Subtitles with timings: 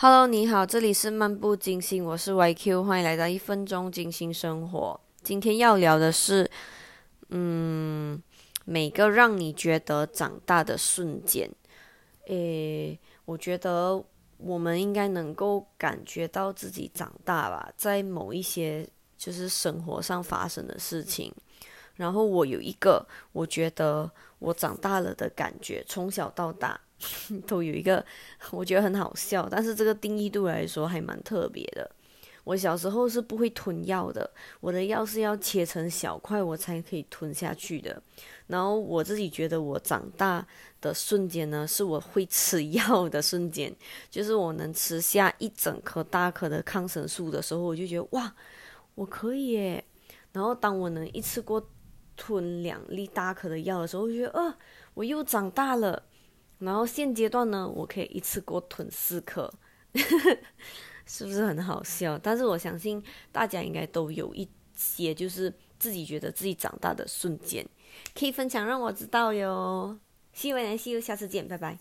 [0.00, 5.00] Hello，你好，这里是漫步金星，我是 YQ，欢迎来到一分钟金星生活。
[5.24, 6.48] 今天要聊的是，
[7.30, 8.22] 嗯，
[8.64, 11.50] 每个让你觉得长大的瞬间。
[12.28, 14.00] 诶，我觉得
[14.36, 21.34] 我们应该能够感觉到自己长大吧，在某一些就是生活上发生的事情。
[21.96, 24.08] 然后我有一个，我觉得
[24.38, 26.80] 我长大了的感觉，从小到大
[27.46, 28.04] 都有一个，
[28.50, 31.90] 我觉得很好笑，但是这个定义度来说还蛮特别的。
[32.44, 34.30] 我小时候是不会吞药的，
[34.60, 38.02] 我的药是要切成小块我才可以吞下去的。
[38.46, 40.46] 然后我自己觉得我长大
[40.80, 43.70] 的瞬间呢，是我会吃药的瞬间，
[44.10, 48.34] 就是我能吃下一整颗大颗的抗生素的时候，我就觉得哇，
[48.94, 49.84] 我可以耶。
[50.32, 51.62] 然后当我能一次过
[52.16, 54.54] 吞两粒大颗的药的时候，我觉得呃，
[54.94, 56.02] 我又长大了。
[56.58, 59.52] 然后现阶段呢，我可以一次过囤四颗，
[61.06, 62.18] 是不是很好笑？
[62.18, 67.66] 但是我相信大家应该都有一些，就是自己觉得自己长大的瞬间，
[68.14, 69.98] 可以分享让我知道哟。
[70.32, 71.78] 希望能，see you，下次见，拜拜。